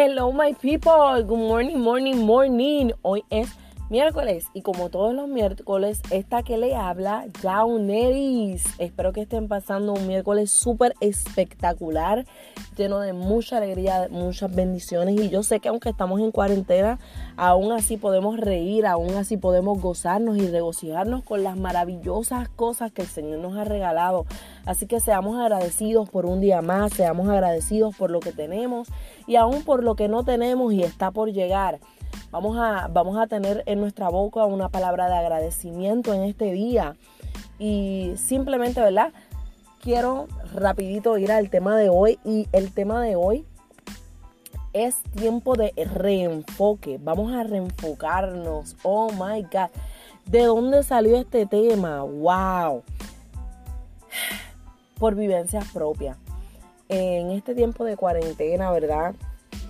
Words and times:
Hello 0.00 0.32
my 0.32 0.54
people, 0.54 1.22
good 1.22 1.36
morning, 1.36 1.78
morning, 1.78 2.24
morning. 2.24 2.90
Hoy 3.02 3.22
es 3.28 3.50
miércoles 3.90 4.46
y 4.54 4.62
como 4.62 4.88
todos 4.88 5.12
los 5.12 5.28
miércoles, 5.28 6.00
esta 6.10 6.44
que 6.44 6.56
le 6.56 6.76
habla, 6.76 7.26
Jauneris. 7.42 8.62
Espero 8.78 9.12
que 9.12 9.22
estén 9.22 9.48
pasando 9.48 9.92
un 9.92 10.06
miércoles 10.06 10.52
súper 10.52 10.94
espectacular, 11.00 12.24
lleno 12.76 13.00
de 13.00 13.12
mucha 13.12 13.56
alegría, 13.56 14.06
muchas 14.08 14.54
bendiciones. 14.54 15.20
Y 15.20 15.28
yo 15.28 15.42
sé 15.42 15.58
que 15.58 15.68
aunque 15.68 15.88
estamos 15.88 16.20
en 16.20 16.30
cuarentena, 16.30 17.00
aún 17.36 17.72
así 17.72 17.96
podemos 17.96 18.38
reír, 18.38 18.86
aún 18.86 19.16
así 19.16 19.36
podemos 19.36 19.80
gozarnos 19.80 20.38
y 20.38 20.46
regocijarnos 20.46 21.24
con 21.24 21.42
las 21.42 21.56
maravillosas 21.56 22.48
cosas 22.48 22.92
que 22.92 23.02
el 23.02 23.08
Señor 23.08 23.40
nos 23.40 23.56
ha 23.56 23.64
regalado. 23.64 24.24
Así 24.66 24.86
que 24.86 25.00
seamos 25.00 25.36
agradecidos 25.36 26.08
por 26.08 26.26
un 26.26 26.40
día 26.40 26.62
más, 26.62 26.92
seamos 26.92 27.28
agradecidos 27.28 27.96
por 27.96 28.12
lo 28.12 28.20
que 28.20 28.30
tenemos 28.30 28.86
y 29.26 29.34
aún 29.34 29.64
por 29.64 29.82
lo 29.82 29.96
que 29.96 30.06
no 30.06 30.22
tenemos 30.22 30.72
y 30.72 30.84
está 30.84 31.10
por 31.10 31.32
llegar. 31.32 31.80
Vamos 32.30 32.56
a, 32.58 32.86
vamos 32.86 33.18
a 33.18 33.26
tener 33.26 33.64
en 33.66 33.80
nuestra 33.80 34.08
boca 34.08 34.44
una 34.44 34.68
palabra 34.68 35.08
de 35.08 35.16
agradecimiento 35.16 36.14
en 36.14 36.22
este 36.22 36.52
día. 36.52 36.96
Y 37.58 38.12
simplemente, 38.16 38.80
¿verdad? 38.80 39.12
Quiero 39.82 40.28
rapidito 40.54 41.18
ir 41.18 41.32
al 41.32 41.50
tema 41.50 41.76
de 41.76 41.88
hoy. 41.88 42.20
Y 42.24 42.48
el 42.52 42.72
tema 42.72 43.02
de 43.02 43.16
hoy 43.16 43.44
es 44.72 45.02
tiempo 45.16 45.56
de 45.56 45.72
reenfoque. 45.76 47.00
Vamos 47.02 47.32
a 47.32 47.42
reenfocarnos. 47.42 48.76
Oh 48.84 49.10
my 49.10 49.42
God. 49.42 49.70
¿De 50.26 50.44
dónde 50.44 50.84
salió 50.84 51.16
este 51.16 51.46
tema? 51.46 52.04
¡Wow! 52.04 52.84
Por 55.00 55.16
vivencias 55.16 55.66
propias. 55.72 56.16
En 56.88 57.32
este 57.32 57.56
tiempo 57.56 57.84
de 57.84 57.96
cuarentena, 57.96 58.70
¿verdad? 58.70 59.14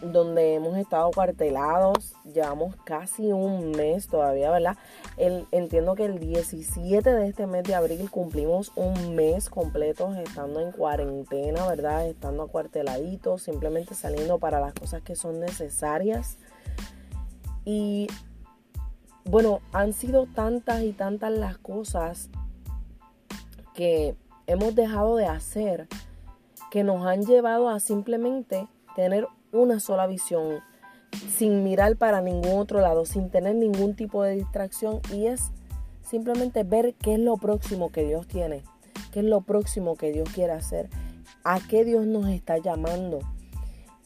Donde 0.02 0.54
hemos 0.54 0.76
estado 0.76 1.10
cuartelados, 1.10 2.14
llevamos 2.24 2.74
casi 2.84 3.32
un 3.32 3.72
mes 3.72 4.08
todavía, 4.08 4.50
¿verdad? 4.50 4.76
El, 5.16 5.46
entiendo 5.52 5.94
que 5.94 6.06
el 6.06 6.18
17 6.18 7.10
de 7.10 7.28
este 7.28 7.46
mes 7.46 7.64
de 7.64 7.74
abril 7.74 8.10
cumplimos 8.10 8.72
un 8.76 9.14
mes 9.14 9.50
completo 9.50 10.14
estando 10.14 10.60
en 10.60 10.72
cuarentena, 10.72 11.66
¿verdad? 11.66 12.06
Estando 12.06 12.44
acuarteladitos, 12.44 13.42
simplemente 13.42 13.94
saliendo 13.94 14.38
para 14.38 14.60
las 14.60 14.74
cosas 14.74 15.02
que 15.02 15.16
son 15.16 15.40
necesarias. 15.40 16.38
Y 17.64 18.08
bueno, 19.24 19.60
han 19.72 19.92
sido 19.92 20.26
tantas 20.26 20.82
y 20.82 20.92
tantas 20.92 21.32
las 21.32 21.58
cosas 21.58 22.30
que 23.74 24.16
hemos 24.46 24.74
dejado 24.74 25.16
de 25.16 25.26
hacer 25.26 25.88
que 26.70 26.84
nos 26.84 27.06
han 27.06 27.24
llevado 27.24 27.68
a 27.68 27.80
simplemente 27.80 28.66
tener 28.94 29.26
una 29.52 29.80
sola 29.80 30.06
visión, 30.06 30.60
sin 31.36 31.64
mirar 31.64 31.96
para 31.96 32.20
ningún 32.20 32.58
otro 32.58 32.80
lado, 32.80 33.04
sin 33.04 33.30
tener 33.30 33.54
ningún 33.54 33.94
tipo 33.94 34.22
de 34.22 34.36
distracción 34.36 35.00
y 35.12 35.26
es 35.26 35.50
simplemente 36.02 36.64
ver 36.64 36.94
qué 36.94 37.14
es 37.14 37.20
lo 37.20 37.36
próximo 37.36 37.90
que 37.90 38.04
Dios 38.04 38.26
tiene, 38.26 38.62
qué 39.12 39.20
es 39.20 39.26
lo 39.26 39.40
próximo 39.42 39.96
que 39.96 40.12
Dios 40.12 40.28
quiere 40.30 40.52
hacer, 40.52 40.88
a 41.44 41.60
qué 41.60 41.84
Dios 41.84 42.06
nos 42.06 42.28
está 42.28 42.58
llamando. 42.58 43.20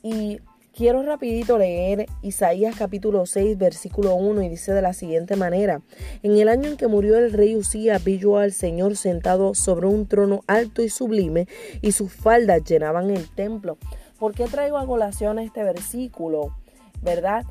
Y 0.02 0.40
quiero 0.76 1.02
rapidito 1.02 1.56
leer 1.56 2.06
Isaías 2.20 2.74
capítulo 2.76 3.26
6 3.26 3.56
versículo 3.56 4.14
1 4.16 4.42
y 4.42 4.48
dice 4.48 4.72
de 4.72 4.82
la 4.82 4.92
siguiente 4.92 5.36
manera, 5.36 5.80
en 6.22 6.36
el 6.36 6.48
año 6.48 6.68
en 6.68 6.76
que 6.76 6.88
murió 6.88 7.16
el 7.16 7.32
rey 7.32 7.56
Usías 7.56 8.02
vi 8.04 8.18
yo 8.18 8.38
al 8.38 8.52
Señor 8.52 8.96
sentado 8.96 9.54
sobre 9.54 9.86
un 9.86 10.06
trono 10.06 10.42
alto 10.46 10.82
y 10.82 10.88
sublime 10.88 11.48
y 11.80 11.92
sus 11.92 12.12
faldas 12.12 12.64
llenaban 12.64 13.10
el 13.10 13.28
templo. 13.30 13.78
¿Por 14.18 14.34
qué 14.34 14.46
traigo 14.46 14.78
a 14.78 14.86
colación 14.86 15.38
este 15.38 15.62
versículo? 15.62 16.54
¿Verdad? 17.02 17.44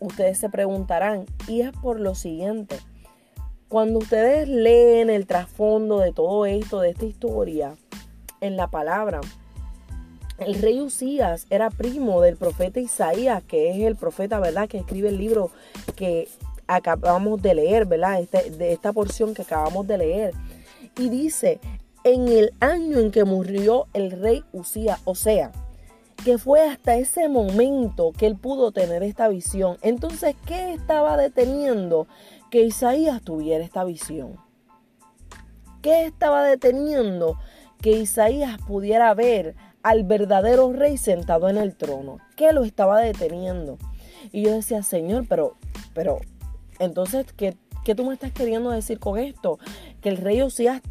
Ustedes 0.00 0.38
se 0.38 0.48
preguntarán, 0.48 1.26
y 1.48 1.62
es 1.62 1.72
por 1.72 2.00
lo 2.00 2.14
siguiente. 2.14 2.76
Cuando 3.68 3.98
ustedes 3.98 4.48
leen 4.48 5.10
el 5.10 5.26
trasfondo 5.26 5.98
de 5.98 6.12
todo 6.12 6.46
esto, 6.46 6.80
de 6.80 6.90
esta 6.90 7.04
historia, 7.04 7.76
en 8.40 8.56
la 8.56 8.68
palabra, 8.68 9.20
el 10.38 10.54
rey 10.60 10.80
Usías 10.80 11.46
era 11.48 11.70
primo 11.70 12.20
del 12.20 12.36
profeta 12.36 12.78
Isaías, 12.78 13.42
que 13.42 13.70
es 13.70 13.78
el 13.86 13.96
profeta, 13.96 14.38
¿verdad?, 14.38 14.68
que 14.68 14.78
escribe 14.78 15.08
el 15.08 15.18
libro 15.18 15.50
que 15.96 16.28
acabamos 16.66 17.40
de 17.40 17.54
leer, 17.54 17.86
¿verdad?, 17.86 18.20
este, 18.20 18.50
de 18.50 18.72
esta 18.72 18.92
porción 18.92 19.34
que 19.34 19.42
acabamos 19.42 19.86
de 19.86 19.98
leer. 19.98 20.34
Y 20.98 21.08
dice, 21.08 21.58
en 22.04 22.28
el 22.28 22.52
año 22.60 22.98
en 22.98 23.10
que 23.10 23.24
murió 23.24 23.86
el 23.94 24.10
rey 24.10 24.44
Usías, 24.52 25.00
o 25.04 25.14
sea, 25.14 25.52
que 26.26 26.38
fue 26.38 26.68
hasta 26.68 26.96
ese 26.96 27.28
momento 27.28 28.10
que 28.10 28.26
él 28.26 28.34
pudo 28.34 28.72
tener 28.72 29.04
esta 29.04 29.28
visión. 29.28 29.76
Entonces, 29.80 30.34
¿qué 30.44 30.72
estaba 30.72 31.16
deteniendo 31.16 32.08
que 32.50 32.64
Isaías 32.64 33.22
tuviera 33.22 33.64
esta 33.64 33.84
visión? 33.84 34.34
¿Qué 35.82 36.04
estaba 36.04 36.42
deteniendo 36.42 37.38
que 37.80 37.92
Isaías 37.92 38.58
pudiera 38.66 39.14
ver 39.14 39.54
al 39.84 40.02
verdadero 40.02 40.72
rey 40.72 40.96
sentado 40.96 41.48
en 41.48 41.58
el 41.58 41.76
trono? 41.76 42.18
¿Qué 42.34 42.52
lo 42.52 42.64
estaba 42.64 42.98
deteniendo? 42.98 43.78
Y 44.32 44.42
yo 44.42 44.50
decía, 44.50 44.82
Señor, 44.82 45.26
pero, 45.28 45.54
pero, 45.94 46.18
entonces, 46.80 47.24
¿qué, 47.36 47.56
qué 47.84 47.94
tú 47.94 48.04
me 48.04 48.14
estás 48.14 48.32
queriendo 48.32 48.70
decir 48.70 48.98
con 48.98 49.16
esto? 49.16 49.60
Que 50.00 50.08
el 50.08 50.16
rey 50.16 50.42
Osías 50.42 50.82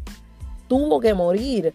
tuvo 0.66 0.98
que 0.98 1.12
morir 1.12 1.74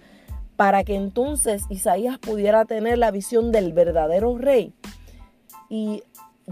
para 0.61 0.83
que 0.83 0.93
entonces 0.93 1.63
Isaías 1.69 2.19
pudiera 2.19 2.65
tener 2.65 2.99
la 2.99 3.09
visión 3.09 3.51
del 3.51 3.73
verdadero 3.73 4.37
rey. 4.37 4.75
Y 5.69 6.03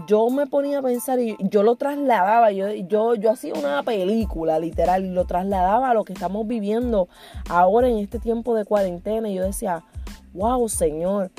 yo 0.08 0.28
me 0.30 0.48
ponía 0.48 0.80
a 0.80 0.82
pensar 0.82 1.20
y 1.20 1.36
yo 1.42 1.62
lo 1.62 1.76
trasladaba, 1.76 2.50
yo, 2.50 2.72
yo, 2.72 3.14
yo 3.14 3.30
hacía 3.30 3.54
una 3.54 3.84
película 3.84 4.58
literal 4.58 5.04
y 5.04 5.10
lo 5.10 5.26
trasladaba 5.26 5.90
a 5.90 5.94
lo 5.94 6.02
que 6.02 6.12
estamos 6.12 6.44
viviendo 6.48 7.08
ahora 7.48 7.86
en 7.86 7.98
este 7.98 8.18
tiempo 8.18 8.56
de 8.56 8.64
cuarentena 8.64 9.28
y 9.28 9.34
yo 9.34 9.44
decía, 9.44 9.84
wow 10.32 10.68
Señor, 10.68 11.30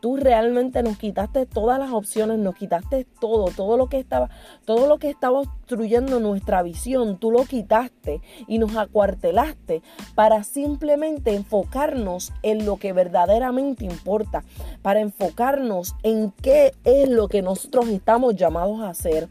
Tú 0.00 0.16
realmente 0.16 0.82
nos 0.82 0.98
quitaste 0.98 1.46
todas 1.46 1.78
las 1.78 1.90
opciones, 1.90 2.38
nos 2.38 2.54
quitaste 2.54 3.06
todo, 3.20 3.46
todo 3.46 3.76
lo 3.76 3.88
que 3.88 3.98
estaba, 3.98 4.30
todo 4.64 4.86
lo 4.86 4.98
que 4.98 5.10
estaba 5.10 5.40
obstruyendo 5.40 6.20
nuestra 6.20 6.62
visión, 6.62 7.18
tú 7.18 7.30
lo 7.30 7.44
quitaste 7.44 8.20
y 8.46 8.58
nos 8.58 8.76
acuartelaste 8.76 9.82
para 10.14 10.44
simplemente 10.44 11.34
enfocarnos 11.34 12.32
en 12.42 12.64
lo 12.64 12.76
que 12.76 12.92
verdaderamente 12.92 13.84
importa, 13.84 14.44
para 14.82 15.00
enfocarnos 15.00 15.94
en 16.02 16.32
qué 16.42 16.72
es 16.84 17.08
lo 17.08 17.28
que 17.28 17.42
nosotros 17.42 17.88
estamos 17.88 18.36
llamados 18.36 18.80
a 18.80 18.90
hacer, 18.90 19.28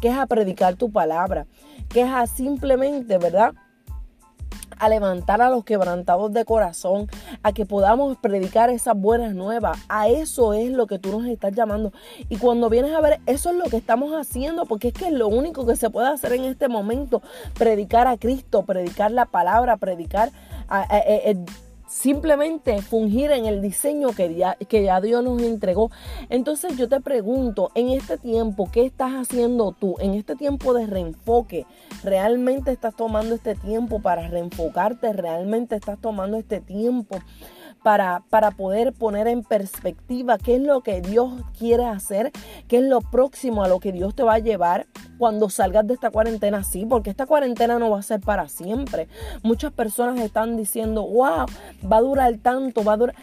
que 0.00 0.08
es 0.08 0.16
a 0.16 0.26
predicar 0.26 0.76
tu 0.76 0.90
palabra, 0.90 1.46
que 1.88 2.02
es 2.02 2.10
a 2.10 2.26
simplemente, 2.26 3.18
¿verdad? 3.18 3.54
A 4.78 4.88
levantar 4.88 5.42
a 5.42 5.50
los 5.50 5.64
quebrantados 5.64 6.32
de 6.32 6.44
corazón, 6.44 7.08
a 7.42 7.52
que 7.52 7.66
podamos 7.66 8.16
predicar 8.18 8.70
esas 8.70 8.96
buenas 8.96 9.34
nuevas. 9.34 9.78
A 9.88 10.08
eso 10.08 10.52
es 10.52 10.70
lo 10.70 10.86
que 10.86 10.98
tú 10.98 11.18
nos 11.18 11.28
estás 11.28 11.52
llamando. 11.52 11.92
Y 12.28 12.36
cuando 12.36 12.70
vienes 12.70 12.94
a 12.94 13.00
ver, 13.00 13.20
eso 13.26 13.50
es 13.50 13.56
lo 13.56 13.64
que 13.64 13.76
estamos 13.76 14.12
haciendo, 14.12 14.66
porque 14.66 14.88
es 14.88 14.94
que 14.94 15.06
es 15.06 15.12
lo 15.12 15.28
único 15.28 15.66
que 15.66 15.76
se 15.76 15.90
puede 15.90 16.08
hacer 16.08 16.32
en 16.32 16.44
este 16.44 16.68
momento, 16.68 17.22
predicar 17.58 18.06
a 18.06 18.16
Cristo, 18.16 18.62
predicar 18.62 19.10
la 19.10 19.26
palabra, 19.26 19.76
predicar 19.76 20.30
a, 20.68 20.86
simplemente 21.86 22.82
fungir 22.82 23.30
en 23.30 23.46
el 23.46 23.62
diseño 23.62 24.12
que 24.12 24.34
ya, 24.34 24.54
que 24.54 24.84
ya 24.84 25.00
Dios 25.00 25.22
nos 25.22 25.40
entregó. 25.42 25.90
Entonces 26.28 26.76
yo 26.76 26.88
te 26.88 27.00
pregunto, 27.00 27.70
en 27.74 27.90
este 27.90 28.18
tiempo, 28.18 28.68
¿qué 28.72 28.84
estás 28.84 29.12
haciendo 29.12 29.72
tú? 29.72 29.96
En 30.00 30.14
este 30.14 30.36
tiempo 30.36 30.74
de 30.74 30.86
reenfoque, 30.86 31.66
¿realmente 32.02 32.72
estás 32.72 32.94
tomando 32.94 33.34
este 33.34 33.54
tiempo 33.54 34.00
para 34.00 34.28
reenfocarte? 34.28 35.12
¿Realmente 35.12 35.76
estás 35.76 36.00
tomando 36.00 36.36
este 36.36 36.60
tiempo 36.60 37.20
para, 37.86 38.24
para 38.30 38.50
poder 38.50 38.92
poner 38.92 39.28
en 39.28 39.44
perspectiva 39.44 40.38
qué 40.38 40.56
es 40.56 40.60
lo 40.60 40.80
que 40.80 41.00
Dios 41.00 41.34
quiere 41.56 41.84
hacer, 41.84 42.32
qué 42.66 42.78
es 42.78 42.82
lo 42.82 43.00
próximo 43.00 43.62
a 43.62 43.68
lo 43.68 43.78
que 43.78 43.92
Dios 43.92 44.12
te 44.16 44.24
va 44.24 44.34
a 44.34 44.38
llevar 44.40 44.88
cuando 45.18 45.48
salgas 45.50 45.86
de 45.86 45.94
esta 45.94 46.10
cuarentena, 46.10 46.64
sí, 46.64 46.84
porque 46.84 47.10
esta 47.10 47.26
cuarentena 47.26 47.78
no 47.78 47.90
va 47.90 48.00
a 48.00 48.02
ser 48.02 48.18
para 48.18 48.48
siempre. 48.48 49.06
Muchas 49.44 49.70
personas 49.70 50.18
están 50.18 50.56
diciendo, 50.56 51.06
wow, 51.06 51.46
va 51.88 51.96
a 51.96 52.00
durar 52.00 52.36
tanto, 52.38 52.82
va 52.82 52.94
a 52.94 52.96
durar... 52.96 53.16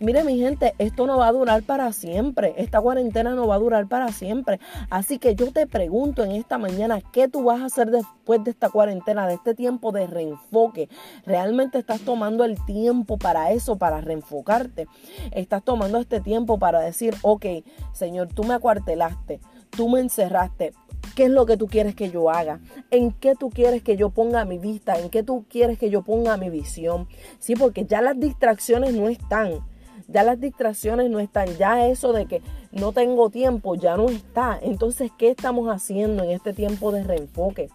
Mire 0.00 0.24
mi 0.24 0.36
gente, 0.38 0.74
esto 0.78 1.06
no 1.06 1.18
va 1.18 1.28
a 1.28 1.32
durar 1.32 1.62
para 1.62 1.92
siempre, 1.92 2.52
esta 2.56 2.80
cuarentena 2.80 3.36
no 3.36 3.46
va 3.46 3.54
a 3.54 3.60
durar 3.60 3.86
para 3.86 4.10
siempre. 4.10 4.58
Así 4.90 5.20
que 5.20 5.36
yo 5.36 5.52
te 5.52 5.68
pregunto 5.68 6.24
en 6.24 6.32
esta 6.32 6.58
mañana, 6.58 7.00
¿qué 7.12 7.28
tú 7.28 7.44
vas 7.44 7.60
a 7.60 7.66
hacer 7.66 7.92
después 7.92 8.42
de 8.42 8.50
esta 8.50 8.70
cuarentena, 8.70 9.28
de 9.28 9.34
este 9.34 9.54
tiempo 9.54 9.92
de 9.92 10.08
reenfoque? 10.08 10.88
¿Realmente 11.24 11.78
estás 11.78 12.00
tomando 12.00 12.44
el 12.44 12.56
tiempo 12.64 13.18
para 13.18 13.52
eso, 13.52 13.76
para 13.76 14.00
reenfocarte? 14.00 14.88
¿Estás 15.30 15.62
tomando 15.62 15.98
este 15.98 16.20
tiempo 16.20 16.58
para 16.58 16.80
decir, 16.80 17.14
ok, 17.22 17.46
Señor, 17.92 18.28
tú 18.34 18.42
me 18.42 18.54
acuartelaste, 18.54 19.40
tú 19.70 19.88
me 19.88 20.00
encerraste, 20.00 20.72
¿Qué 21.14 21.26
es 21.26 21.30
lo 21.30 21.46
que 21.46 21.56
tú 21.56 21.68
quieres 21.68 21.94
que 21.94 22.10
yo 22.10 22.28
haga? 22.30 22.58
¿En 22.90 23.12
qué 23.12 23.36
tú 23.36 23.50
quieres 23.50 23.84
que 23.84 23.96
yo 23.96 24.10
ponga 24.10 24.44
mi 24.44 24.58
vista? 24.58 24.98
¿En 24.98 25.10
qué 25.10 25.22
tú 25.22 25.44
quieres 25.48 25.78
que 25.78 25.88
yo 25.88 26.02
ponga 26.02 26.36
mi 26.36 26.50
visión? 26.50 27.06
Sí, 27.38 27.54
porque 27.54 27.84
ya 27.84 28.00
las 28.00 28.18
distracciones 28.18 28.94
no 28.94 29.08
están 29.08 29.60
ya 30.08 30.22
las 30.22 30.40
distracciones 30.40 31.10
no 31.10 31.20
están, 31.20 31.48
ya 31.56 31.86
eso 31.86 32.12
de 32.12 32.26
que 32.26 32.42
no 32.72 32.92
tengo 32.92 33.30
tiempo, 33.30 33.74
ya 33.74 33.96
no 33.96 34.08
está. 34.08 34.58
Entonces, 34.60 35.10
¿qué 35.16 35.30
estamos 35.30 35.68
haciendo 35.68 36.24
en 36.24 36.30
este 36.30 36.52
tiempo 36.52 36.92
de 36.92 37.04
reenfoque? 37.04 37.70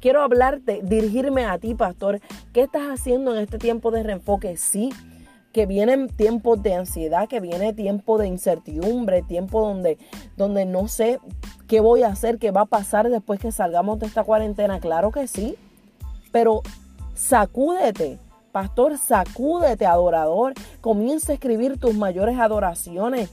Quiero 0.00 0.22
hablarte, 0.22 0.80
dirigirme 0.82 1.46
a 1.46 1.58
ti, 1.58 1.74
pastor. 1.74 2.20
¿Qué 2.52 2.62
estás 2.62 2.88
haciendo 2.88 3.34
en 3.34 3.42
este 3.42 3.58
tiempo 3.58 3.90
de 3.90 4.02
reenfoque? 4.02 4.56
Sí, 4.56 4.90
que 5.54 5.66
vienen 5.66 6.08
tiempos 6.08 6.62
de 6.62 6.74
ansiedad, 6.74 7.28
que 7.28 7.40
viene 7.40 7.72
tiempo 7.72 8.18
de 8.18 8.26
incertidumbre, 8.26 9.22
tiempo 9.22 9.62
donde, 9.62 9.98
donde 10.36 10.66
no 10.66 10.88
sé 10.88 11.20
qué 11.68 11.80
voy 11.80 12.02
a 12.02 12.08
hacer, 12.08 12.38
qué 12.38 12.50
va 12.50 12.62
a 12.62 12.66
pasar 12.66 13.08
después 13.08 13.40
que 13.40 13.52
salgamos 13.52 13.98
de 14.00 14.06
esta 14.06 14.24
cuarentena. 14.24 14.80
Claro 14.80 15.10
que 15.10 15.26
sí, 15.26 15.56
pero 16.32 16.62
sacúdete. 17.14 18.18
Pastor, 18.54 18.98
sacúdete, 18.98 19.84
adorador. 19.84 20.54
Comienza 20.80 21.32
a 21.32 21.34
escribir 21.34 21.76
tus 21.76 21.92
mayores 21.96 22.38
adoraciones. 22.38 23.28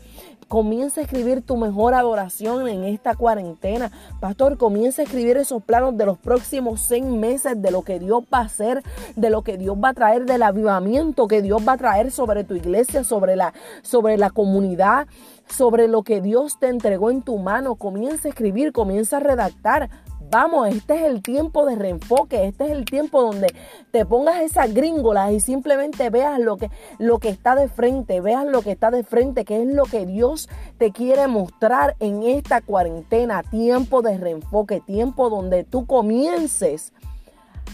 Comienza 0.48 1.00
a 1.00 1.04
escribir 1.04 1.44
tu 1.44 1.58
mejor 1.58 1.94
adoración 1.94 2.68
en 2.68 2.84
esta 2.86 3.14
cuarentena. 3.14 3.92
Pastor, 4.20 4.58
comienza 4.58 5.04
a 5.04 5.06
escribir 5.06 5.38
esos 5.38 5.62
planos 5.62 5.96
de 5.96 6.08
los 6.08 6.18
próximos 6.18 6.82
seis 6.82 7.06
meses, 7.06 7.62
de 7.62 7.70
lo 7.70 7.84
que 7.84 8.00
Dios 8.00 8.24
va 8.34 8.40
a 8.40 8.46
hacer, 8.46 8.82
de 9.16 9.30
lo 9.30 9.44
que 9.44 9.60
Dios 9.60 9.78
va 9.78 9.90
a 9.90 9.94
traer, 9.94 10.26
del 10.26 10.42
avivamiento 10.42 11.28
que 11.28 11.44
Dios 11.44 11.62
va 11.68 11.74
a 11.74 11.78
traer 11.78 12.10
sobre 12.10 12.44
tu 12.44 12.56
iglesia, 12.56 13.04
sobre 13.04 13.36
la, 13.36 13.54
sobre 13.84 14.18
la 14.18 14.32
comunidad, 14.32 15.06
sobre 15.48 15.88
lo 15.88 16.02
que 16.02 16.20
Dios 16.22 16.58
te 16.60 16.68
entregó 16.68 17.12
en 17.12 17.22
tu 17.22 17.38
mano. 17.38 17.76
Comienza 17.76 18.28
a 18.28 18.32
escribir, 18.32 18.72
comienza 18.72 19.18
a 19.18 19.20
redactar. 19.20 19.92
Vamos, 20.32 20.70
este 20.70 20.96
es 20.96 21.02
el 21.02 21.22
tiempo 21.22 21.66
de 21.66 21.76
reenfoque, 21.76 22.46
este 22.46 22.64
es 22.64 22.72
el 22.72 22.86
tiempo 22.86 23.22
donde 23.22 23.54
te 23.92 24.06
pongas 24.06 24.40
esas 24.40 24.74
gringolas 24.74 25.34
y 25.34 25.42
simplemente 25.42 26.10
veas 26.10 26.40
lo 26.40 26.56
que, 26.56 26.72
lo 27.00 27.20
que 27.20 27.28
está 27.28 27.54
de 27.54 27.68
frente, 27.68 28.22
veas 28.22 28.46
lo 28.46 28.62
que 28.62 28.72
está 28.72 28.92
de 28.92 29.04
frente, 29.04 29.44
que 29.44 29.62
es 29.62 29.68
lo 29.68 29.84
que 29.84 30.06
Dios 30.06 30.48
te 30.78 30.94
quiere 30.94 31.28
mostrar 31.28 31.98
en 32.00 32.24
esta 32.24 32.62
cuarentena, 32.62 33.44
tiempo 33.44 34.02
de 34.02 34.18
reenfoque, 34.18 34.80
tiempo 34.80 35.30
donde 35.30 35.66
tú 35.66 35.86
comiences 35.86 36.94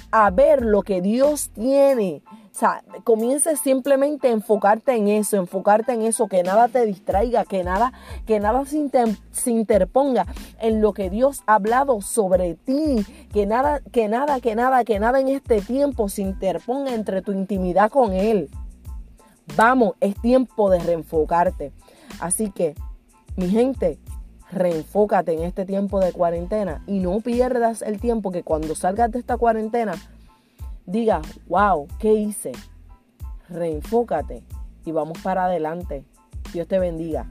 a 0.09 0.31
ver 0.31 0.65
lo 0.65 0.81
que 0.81 0.99
Dios 0.99 1.51
tiene 1.53 2.23
o 2.57 2.59
sea, 2.59 2.83
comiences 3.03 3.59
simplemente 3.59 4.29
a 4.29 4.31
enfocarte 4.31 4.95
en 4.95 5.09
eso, 5.09 5.37
enfocarte 5.37 5.93
en 5.93 6.01
eso, 6.01 6.27
que 6.27 6.41
nada 6.41 6.67
te 6.69 6.87
distraiga, 6.87 7.45
que 7.45 7.63
nada, 7.63 7.93
que 8.25 8.39
nada 8.39 8.63
se, 8.65 9.51
interponga 9.51 10.25
en 10.59 10.81
lo 10.81 10.91
que 10.91 11.11
Dios 11.11 11.43
ha 11.45 11.53
hablado 11.53 12.01
sobre 12.01 12.55
ti, 12.55 13.05
que 13.31 13.45
nada, 13.45 13.81
que 13.91 14.07
nada, 14.07 14.39
que 14.39 14.55
nada, 14.55 14.83
que 14.85 14.97
nada 14.97 15.19
en 15.19 15.27
este 15.27 15.61
tiempo 15.61 16.09
se 16.09 16.23
interponga 16.23 16.95
entre 16.95 17.21
tu 17.21 17.31
intimidad 17.31 17.91
con 17.91 18.13
Él. 18.13 18.49
Vamos, 19.55 19.93
es 19.99 20.19
tiempo 20.19 20.71
de 20.71 20.79
reenfocarte. 20.79 21.73
Así 22.19 22.49
que, 22.49 22.73
mi 23.35 23.49
gente, 23.51 23.99
reenfócate 24.51 25.33
en 25.33 25.43
este 25.43 25.63
tiempo 25.63 25.99
de 25.99 26.11
cuarentena 26.11 26.81
y 26.87 27.01
no 27.01 27.19
pierdas 27.19 27.83
el 27.83 27.99
tiempo 27.99 28.31
que 28.31 28.41
cuando 28.41 28.73
salgas 28.73 29.11
de 29.11 29.19
esta 29.19 29.37
cuarentena 29.37 29.93
diga, 30.87 31.21
wow, 31.47 31.87
¿qué 31.99 32.13
hice? 32.13 32.53
Reenfócate 33.49 34.43
y 34.85 34.91
vamos 34.91 35.19
para 35.21 35.45
adelante. 35.45 36.05
Dios 36.53 36.67
te 36.67 36.79
bendiga. 36.79 37.29